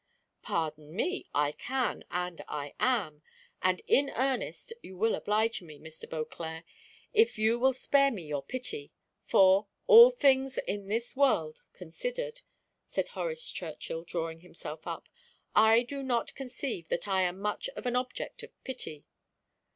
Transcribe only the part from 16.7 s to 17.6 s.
that I am